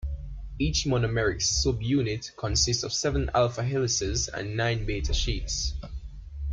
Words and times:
Each 0.57 0.85
monomeric 0.85 1.41
subunit 1.41 2.35
consists 2.35 2.81
of 2.81 2.91
seven 2.91 3.29
alpha 3.35 3.61
helices 3.63 4.29
and 4.29 4.57
nine 4.57 4.83
beta-sheets. 4.83 5.75